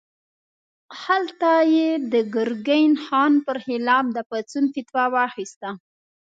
[1.01, 5.69] هلته یې د ګرګین خان پر خلاف د پاڅون فتوا واخیسته.